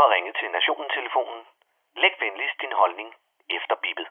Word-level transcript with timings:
har 0.00 0.14
ringet 0.14 0.34
til 0.40 0.50
Nationen-telefonen. 0.50 1.42
Læg 1.96 2.14
venligst 2.20 2.60
din 2.60 2.72
holdning 2.72 3.14
efter 3.56 3.74
bippet. 3.82 4.06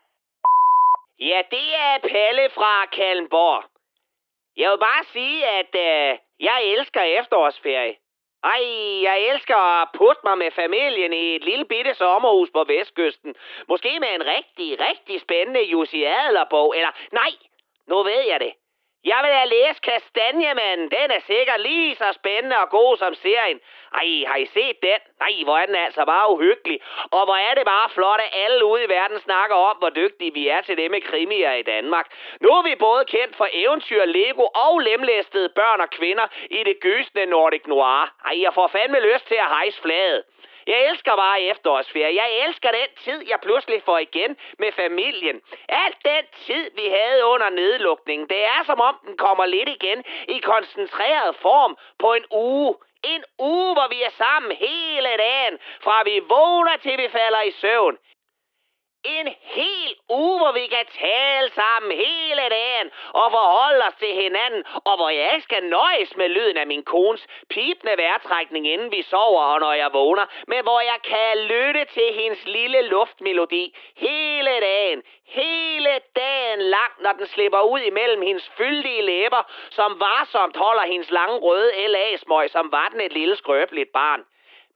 Ja, 1.20 1.42
det 1.52 1.67
er 1.75 1.98
Palle 2.12 2.50
fra 2.50 2.86
Kalmborg. 2.86 3.64
Jeg 4.58 4.72
vil 4.72 4.78
bare 4.78 5.04
sige, 5.04 5.48
at 5.48 5.74
øh, 5.76 6.18
jeg 6.40 6.64
elsker 6.64 7.02
efterårsferie. 7.02 7.96
Ej, 8.44 8.64
jeg 9.04 9.18
elsker 9.30 9.55
at 9.55 9.89
putte 9.98 10.21
mig 10.23 10.38
med 10.38 10.52
familien 10.52 11.14
i 11.14 11.36
et 11.36 11.44
lille 11.44 11.66
bitte 11.66 11.94
sommerhus 11.94 12.50
på 12.52 12.64
Vestkysten. 12.64 13.36
Måske 13.68 14.00
med 14.00 14.16
en 14.16 14.26
rigtig, 14.26 14.80
rigtig 14.80 15.22
spændende 15.22 15.64
Jussi 15.64 16.04
Adlerbog, 16.04 16.76
Eller, 16.76 16.92
nej, 17.12 17.32
nu 17.88 18.04
ved 18.04 18.22
jeg 18.22 18.40
det. 18.40 18.54
Jeg 19.12 19.20
vil 19.24 19.34
have 19.39 19.50
læst 19.55 19.82
Kastanjemanden. 19.82 20.92
Den 20.98 21.07
er 21.18 21.21
sikkert 21.32 21.62
lige 21.62 21.96
så 21.96 22.07
spændende 22.14 22.57
og 22.57 22.70
god 22.70 22.98
som 22.98 23.14
serien. 23.14 23.60
Ej, 23.94 24.10
har 24.30 24.36
I 24.36 24.46
set 24.46 24.78
den? 24.84 25.00
Nej, 25.20 25.34
hvor 25.44 25.57
er 25.57 25.66
den 25.66 25.76
altså 25.76 26.06
bare 26.06 26.32
uhyggelig. 26.34 26.80
Og 27.12 27.25
hvor 27.25 27.39
er 27.48 27.54
det 27.57 27.66
bare 27.66 27.89
flot, 27.89 28.20
at 28.20 28.33
alle 28.43 28.66
ude 28.66 28.83
i 28.83 28.89
verden 28.89 29.20
snakker 29.20 29.56
om, 29.56 29.78
hvor 29.78 29.89
dygtige 29.89 30.33
vi 30.33 30.47
er 30.47 30.61
til 30.61 30.78
det 30.78 30.92
med 30.92 31.02
krimier 31.02 31.54
i 31.54 31.61
Danmark. 31.61 32.07
Nu 32.41 32.49
er 32.49 32.63
vi 32.63 32.75
både 32.75 33.05
kendt 33.05 33.35
for 33.35 33.47
eventyr, 33.53 34.05
Lego 34.05 34.45
og 34.66 34.80
lemlæstede 34.80 35.49
børn 35.49 35.81
og 35.81 35.89
kvinder 35.89 36.27
i 36.49 36.63
det 36.63 36.80
gysende 36.81 37.25
Nordic 37.25 37.66
Noir. 37.66 38.13
Ej, 38.25 38.41
jeg 38.41 38.53
får 38.53 38.67
fandme 38.67 38.99
lyst 38.99 39.27
til 39.27 39.35
at 39.35 39.49
hejse 39.58 39.81
flaget. 39.81 40.23
Jeg 40.67 40.89
elsker 40.89 41.16
bare 41.16 41.41
efterårsferie. 41.41 42.16
Jeg 42.16 42.30
elsker 42.48 42.71
den 42.71 42.89
tid, 43.05 43.30
jeg 43.30 43.39
pludselig 43.41 43.84
får 43.85 43.98
igen 43.98 44.38
med 44.59 44.71
familien. 44.71 45.41
Alt 45.70 45.98
den 46.05 46.23
tid, 46.45 46.71
vi 46.75 46.85
havde 46.98 47.25
under 47.25 47.49
nedlukningen, 47.49 48.27
det 48.30 48.44
er 48.45 48.63
som 48.66 48.81
om 48.81 48.95
den 49.08 49.17
kommer 49.17 49.45
lidt 49.45 49.70
igen 49.70 50.03
i 50.27 50.38
koncentreret 50.39 51.35
form 51.35 51.77
på 51.99 52.13
en 52.13 52.25
uge. 52.31 52.75
En 53.03 53.23
uge, 53.39 53.73
hvor 53.73 53.88
vi 53.89 54.02
er 54.02 54.09
sammen 54.09 54.52
hele 54.52 55.09
dagen, 55.17 55.59
fra 55.84 56.03
vi 56.03 56.20
vågner 56.20 56.77
til 56.77 56.97
vi 56.97 57.08
falder 57.11 57.41
i 57.41 57.52
søvn. 57.52 57.97
En 59.07 59.27
hel 59.41 59.95
uge, 60.09 60.38
hvor 60.38 60.52
vi 60.52 60.67
kan 60.67 60.86
tale 60.86 61.50
sammen 61.50 61.91
hele 61.91 62.44
dagen 62.50 62.91
og 63.13 63.31
forholde 63.31 63.83
os 63.88 63.95
til 64.00 64.13
hinanden, 64.13 64.63
og 64.86 64.95
hvor 64.97 65.09
jeg 65.09 65.33
ikke 65.33 65.44
skal 65.44 65.63
nøjes 65.63 66.17
med 66.17 66.30
lyden 66.30 66.58
af 66.58 66.67
min 66.67 66.83
kones 66.83 67.28
pipende 67.50 67.97
vejrtrækning, 67.97 68.67
inden 68.67 68.91
vi 68.91 69.02
sover 69.02 69.44
og 69.44 69.59
når 69.59 69.73
jeg 69.73 69.94
vågner, 69.94 70.25
men 70.47 70.63
hvor 70.63 70.80
jeg 70.80 71.00
kan 71.03 71.38
lytte 71.38 71.85
til 71.85 72.13
hendes 72.13 72.45
lille 72.45 72.81
luftmelodi 72.81 73.75
hele 73.95 74.52
dagen, 74.61 75.03
hele 75.25 75.94
dagen 76.16 76.59
lang, 76.59 76.91
når 77.00 77.11
den 77.11 77.28
slipper 77.28 77.61
ud 77.61 77.80
imellem 77.80 78.22
hendes 78.22 78.52
fyldige 78.58 79.02
læber, 79.02 79.52
som 79.69 80.00
varsomt 80.00 80.58
holder 80.58 80.85
hendes 80.85 81.11
lange 81.11 81.38
røde 81.38 81.88
LA-smøg, 81.88 82.50
som 82.50 82.72
var 82.72 82.88
den 82.91 83.02
et 83.02 83.13
lille 83.13 83.35
skrøbeligt 83.35 83.91
barn. 83.94 84.25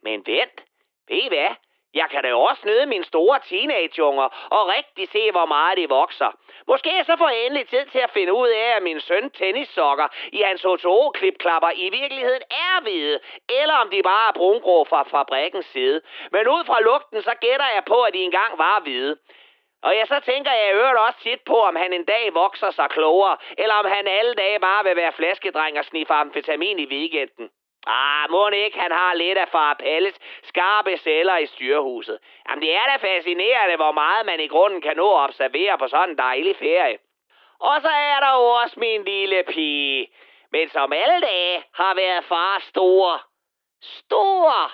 Men 0.04 0.24
vent, 0.26 0.64
ved 1.08 1.18
I 1.18 1.28
hvad? 1.28 1.56
Jeg 1.94 2.08
kan 2.11 2.23
da 2.23 2.34
også 2.34 2.61
nyde 2.66 2.86
mine 2.86 3.03
store 3.03 3.39
teenageunger 3.39 4.28
og 4.56 4.67
rigtig 4.67 5.08
se, 5.09 5.31
hvor 5.31 5.45
meget 5.45 5.78
de 5.78 5.89
vokser. 5.89 6.31
Måske 6.67 7.03
så 7.06 7.16
får 7.17 7.30
jeg 7.30 7.45
endelig 7.45 7.67
tid 7.70 7.86
til 7.86 8.00
at 8.00 8.11
finde 8.11 8.34
ud 8.34 8.47
af, 8.47 8.75
at 8.75 8.84
min 8.84 9.00
søn 9.00 9.30
tennissokker 9.30 10.08
i 10.31 10.42
hans 10.42 10.66
H2O-klipklapper 10.66 11.72
i 11.75 11.89
virkeligheden 11.89 12.44
er 12.52 12.81
hvide, 12.81 13.19
eller 13.50 13.73
om 13.73 13.89
de 13.89 14.03
bare 14.03 14.30
er 14.30 14.34
brungrå 14.34 14.84
fra 14.84 15.03
fabrikkens 15.03 15.66
side. 15.66 16.02
Men 16.31 16.47
ud 16.47 16.64
fra 16.66 16.81
lugten, 16.81 17.22
så 17.22 17.34
gætter 17.42 17.69
jeg 17.75 17.84
på, 17.86 18.02
at 18.02 18.14
de 18.14 18.19
engang 18.19 18.58
var 18.58 18.80
hvide. 18.80 19.17
Og 19.84 19.95
ja, 19.95 20.06
så 20.06 20.19
tænker 20.19 20.52
jeg 20.52 20.69
i 20.69 20.73
øvrigt 20.73 20.97
også 20.97 21.19
tit 21.23 21.42
på, 21.45 21.58
om 21.69 21.75
han 21.75 21.94
en 21.94 22.06
dag 22.06 22.34
vokser 22.34 22.72
sig 22.72 22.89
klogere, 22.89 23.38
eller 23.58 23.75
om 23.75 23.86
han 23.86 24.08
alle 24.08 24.34
dage 24.34 24.59
bare 24.59 24.84
vil 24.84 24.95
være 24.95 25.12
flaskedreng 25.12 25.80
og 25.80 25.86
sniffe 25.86 26.14
amfetamin 26.14 26.80
i 26.80 26.86
weekenden. 26.86 27.50
Ah, 27.88 28.30
må 28.30 28.50
ikke, 28.50 28.80
han 28.80 28.92
har 28.92 29.14
lidt 29.14 29.38
af 29.38 29.48
far 29.48 29.74
Pelles 29.74 30.20
skarpe 30.44 30.98
celler 30.98 31.38
i 31.38 31.46
styrehuset. 31.46 32.20
Jamen, 32.50 32.62
det 32.62 32.76
er 32.76 32.86
da 32.86 32.96
fascinerende, 32.96 33.76
hvor 33.76 33.92
meget 33.92 34.26
man 34.26 34.40
i 34.40 34.48
grunden 34.48 34.82
kan 34.82 34.98
nå 34.98 35.16
at 35.16 35.24
observere 35.24 35.78
på 35.78 35.88
sådan 35.88 36.09
en 36.09 36.18
dejlig 36.18 36.56
ferie. 36.56 36.98
Og 37.59 37.82
så 37.82 37.90
er 37.90 38.20
der 38.20 38.34
jo 38.40 38.46
også 38.62 38.80
min 38.80 39.03
lille 39.03 39.44
pige. 39.44 40.12
Men 40.52 40.69
som 40.69 40.94
alle 40.94 41.22
dage 41.22 41.64
har 41.74 41.94
været 41.96 42.24
far 42.24 42.59
stor. 42.59 43.22
Stor! 43.81 44.72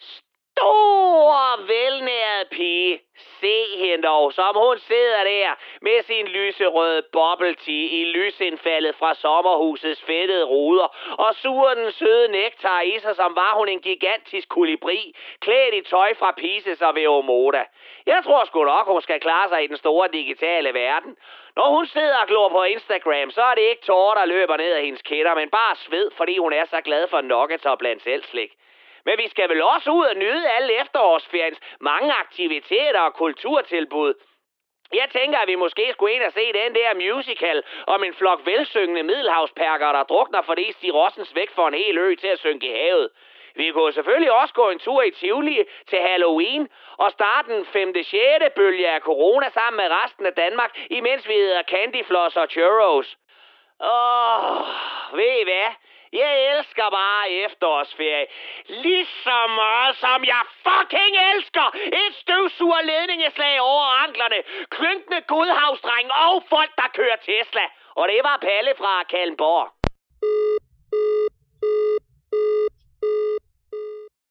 Stor 0.00 1.66
velnæret 1.66 2.48
pige. 2.50 3.00
Se 3.44 3.76
hende 3.76 4.06
dog, 4.08 4.32
som 4.32 4.56
hun 4.56 4.78
sidder 4.78 5.24
der 5.24 5.50
med 5.80 6.02
sin 6.02 6.26
lyserøde 6.26 7.02
bubble 7.12 7.54
tea 7.54 7.88
i 8.00 8.04
lysindfaldet 8.04 8.94
fra 8.94 9.14
sommerhusets 9.14 10.02
fedtede 10.02 10.44
ruder 10.44 10.88
og 11.18 11.34
suger 11.34 11.74
den 11.74 11.92
søde 11.92 12.28
nektar 12.28 12.80
i 12.80 12.98
sig, 12.98 13.16
som 13.16 13.36
var 13.36 13.52
hun 13.58 13.68
en 13.68 13.80
gigantisk 13.80 14.48
kolibri, 14.48 15.14
klædt 15.40 15.74
i 15.74 15.80
tøj 15.80 16.14
fra 16.14 16.30
Pises 16.36 16.82
og 16.82 16.94
Veomoda. 16.94 17.64
Jeg 18.06 18.20
tror 18.24 18.44
sgu 18.44 18.64
nok, 18.64 18.86
hun 18.86 19.02
skal 19.02 19.20
klare 19.20 19.48
sig 19.48 19.64
i 19.64 19.66
den 19.66 19.76
store 19.76 20.08
digitale 20.12 20.74
verden. 20.74 21.16
Når 21.56 21.68
hun 21.76 21.86
sidder 21.86 22.16
og 22.16 22.26
glor 22.26 22.48
på 22.48 22.62
Instagram, 22.62 23.30
så 23.30 23.42
er 23.42 23.54
det 23.54 23.62
ikke 23.62 23.82
tårer, 23.82 24.14
der 24.14 24.24
løber 24.24 24.56
ned 24.56 24.72
af 24.72 24.82
hendes 24.82 25.02
kætter, 25.02 25.34
men 25.34 25.50
bare 25.50 25.76
sved, 25.76 26.10
fordi 26.16 26.38
hun 26.38 26.52
er 26.52 26.64
så 26.64 26.80
glad 26.80 27.08
for 27.08 27.20
nuggets 27.20 27.66
og 27.66 27.78
blandt 27.78 28.02
selv 28.02 28.24
slik. 28.24 28.52
Men 29.06 29.18
vi 29.18 29.28
skal 29.28 29.48
vel 29.48 29.62
også 29.62 29.90
ud 29.90 30.06
og 30.06 30.16
nyde 30.16 30.50
alle 30.50 30.80
efterårsferiens 30.80 31.60
mange 31.80 32.12
aktiviteter 32.12 33.00
og 33.00 33.14
kulturtilbud. 33.14 34.14
Jeg 34.92 35.08
tænker, 35.12 35.38
at 35.38 35.48
vi 35.48 35.54
måske 35.54 35.92
skulle 35.92 36.14
ind 36.14 36.22
og 36.22 36.32
se 36.32 36.52
den 36.52 36.74
der 36.74 36.94
musical 36.94 37.62
om 37.86 38.04
en 38.04 38.14
flok 38.14 38.40
velsyngende 38.46 39.02
middelhavsperker, 39.02 39.92
der 39.92 40.02
drukner, 40.02 40.42
fordi 40.42 40.72
de 40.82 40.90
Rossens 40.90 41.34
væk 41.34 41.50
for 41.50 41.68
en 41.68 41.74
hel 41.74 41.98
ø 41.98 42.14
til 42.14 42.28
at 42.28 42.38
synke 42.38 42.66
i 42.66 42.72
havet. 42.72 43.10
Vi 43.56 43.70
kunne 43.70 43.92
selvfølgelig 43.92 44.32
også 44.32 44.54
gå 44.54 44.70
en 44.70 44.78
tur 44.78 45.02
i 45.02 45.10
Tivoli 45.10 45.64
til 45.86 45.98
Halloween 45.98 46.68
og 46.96 47.10
starte 47.10 47.54
den 47.54 47.66
5. 47.66 47.94
6. 48.04 48.14
bølge 48.56 48.90
af 48.90 49.00
corona 49.00 49.48
sammen 49.50 49.76
med 49.76 49.96
resten 50.04 50.26
af 50.26 50.32
Danmark, 50.32 50.78
imens 50.90 51.28
vi 51.28 51.34
hedder 51.34 51.62
Candyfloss 51.62 52.36
og 52.36 52.48
Churros. 52.50 53.16
Åh, 53.80 54.66
ved 55.12 55.40
I 55.40 55.44
hvad? 55.44 55.70
Jeg 56.22 56.32
elsker 56.52 56.90
bare 56.90 57.30
efterårsferie. 57.30 58.26
Lige 58.66 59.06
så 59.24 59.46
meget 59.46 59.96
som 59.96 60.24
jeg 60.24 60.42
fucking 60.66 61.14
elsker 61.34 61.66
et 62.02 62.14
støvsuger 62.22 62.82
ledningeslag 62.82 63.60
over 63.60 63.86
anklerne, 64.04 64.38
klynkende 64.70 65.20
godhavsdreng 65.20 66.08
og 66.12 66.42
folk, 66.48 66.70
der 66.76 66.88
kører 66.94 67.16
Tesla. 67.16 67.64
Og 67.94 68.08
det 68.08 68.20
var 68.22 68.36
Palle 68.36 68.72
fra 68.78 69.02
Kalmborg. 69.02 69.83